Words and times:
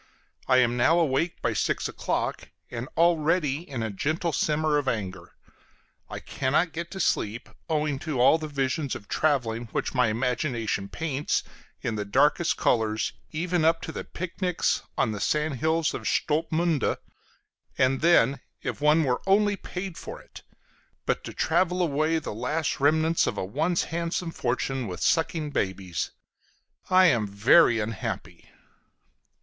I 0.47 0.57
am 0.57 0.75
now 0.77 0.97
awake 0.97 1.43
by 1.43 1.53
six 1.53 1.87
o'clock, 1.87 2.49
and 2.71 2.89
already 2.97 3.61
in 3.69 3.83
a 3.83 3.91
gentle 3.91 4.33
simmer 4.33 4.79
of 4.79 4.87
anger; 4.87 5.35
I 6.09 6.19
cannot 6.19 6.73
get 6.73 6.89
to 6.89 6.99
sleep, 6.99 7.47
owing 7.69 7.99
to 7.99 8.19
all 8.19 8.39
the 8.39 8.47
visions 8.47 8.95
of 8.95 9.07
traveling 9.07 9.65
which 9.73 9.93
my 9.93 10.07
imagination 10.07 10.89
paints 10.89 11.43
in 11.81 11.97
the 11.97 12.03
darkest 12.03 12.57
colors, 12.57 13.13
even 13.29 13.63
up 13.63 13.79
to 13.83 13.91
the 13.91 14.03
"picnics" 14.03 14.81
on 14.97 15.11
the 15.11 15.19
sandhills 15.19 15.93
of 15.93 16.07
Stolpmünde. 16.09 16.97
And 17.77 18.01
then 18.01 18.39
if 18.63 18.81
one 18.81 19.03
were 19.03 19.21
only 19.27 19.55
paid 19.55 19.99
for 19.99 20.19
it! 20.19 20.41
But 21.05 21.23
to 21.25 21.33
travel 21.35 21.79
away 21.79 22.17
the 22.17 22.33
last 22.33 22.79
remnants 22.79 23.27
of 23.27 23.37
a 23.37 23.45
once 23.45 23.83
handsome 23.83 24.31
fortune 24.31 24.87
with 24.87 24.99
sucking 25.03 25.51
babies! 25.51 26.09
I 26.89 27.05
am 27.05 27.27
very 27.27 27.77
unhappy! 27.79 28.49